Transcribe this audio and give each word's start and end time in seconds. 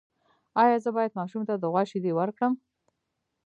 ایا 0.61 0.77
زه 0.83 0.89
باید 0.95 1.17
ماشوم 1.19 1.41
ته 1.49 1.53
د 1.57 1.63
غوا 1.71 1.83
شیدې 1.91 2.11
ورکړم؟ 2.15 2.53